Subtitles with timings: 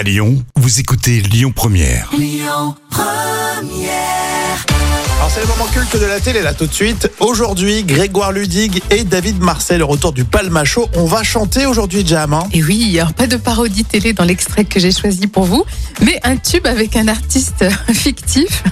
[0.00, 2.08] À Lyon, vous écoutez Lyon Première.
[5.18, 7.10] Alors c'est le moment culte de la télé là tout de suite.
[7.20, 10.88] Aujourd'hui, Grégoire Ludig et David Marcel, le retour du Palmacho.
[10.96, 12.32] On va chanter aujourd'hui Jam.
[12.32, 12.44] hein.
[12.54, 15.66] Et oui, alors pas de parodie télé dans l'extrait que j'ai choisi pour vous,
[16.00, 18.62] mais un tube avec un artiste fictif.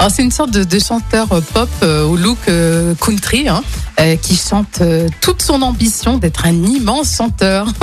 [0.00, 3.62] Alors c'est une sorte de, de chanteur pop euh, au look euh, country hein,
[4.00, 7.68] euh, qui chante euh, toute son ambition d'être un immense chanteur.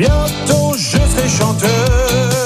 [0.00, 2.39] Bientôt je serai chanteur.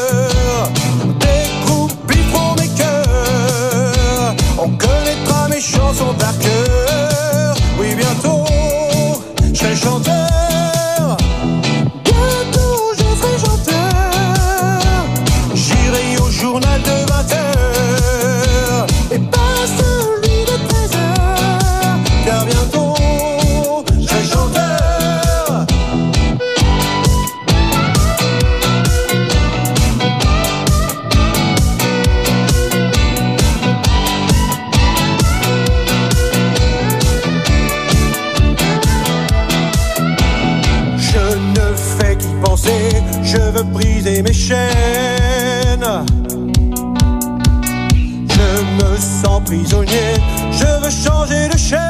[49.55, 50.15] Prisonnier,
[50.53, 51.81] je veux changer de chaîne.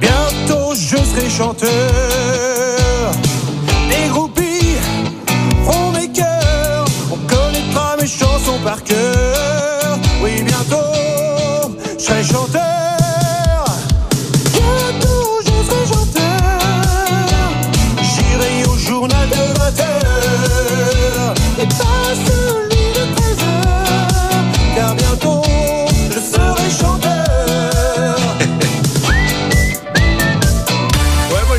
[0.00, 1.70] Bientôt je serai chanteur.
[3.88, 4.76] Les groupies
[5.64, 9.98] feront mes cœurs, on connaîtra mes chansons par cœur.
[10.22, 12.61] Oui, bientôt je serai chanteur.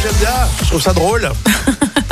[0.03, 0.47] J'aime bien.
[0.61, 1.31] Je trouve ça drôle.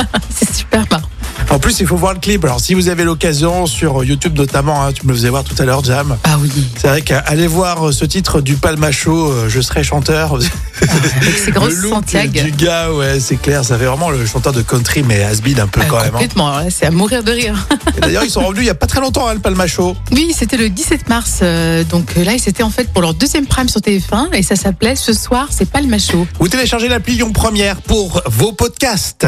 [1.51, 2.45] En plus, il faut voir le clip.
[2.45, 5.55] Alors si vous avez l'occasion sur YouTube notamment, hein, tu me le faisais voir tout
[5.59, 6.17] à l'heure, Jam.
[6.23, 10.35] Ah oui, C'est vrai qu'aller voir euh, ce titre du Palmacho, euh, je serai chanteur.
[10.35, 13.65] avec ses grosses le look du gars, ouais, c'est clair.
[13.65, 16.05] Ça fait vraiment le chanteur de country, mais has un peu Ah, quand même.
[16.07, 16.11] hein.
[16.13, 17.67] complètement, c'est à mourir de rire.
[18.01, 19.97] D'ailleurs, ils sont revenus il y a pas très longtemps, hein, le Palmacho.
[20.13, 21.39] Oui, c'était le 17 mars.
[21.41, 24.95] euh, donc là, c'était en fait pour leur deuxième prime sur TF1 et ça s'appelait
[24.95, 26.25] Ce soir, c'est pas le macho.
[26.39, 29.27] Vous téléchargez l'appli Lyon Première pour vos podcasts.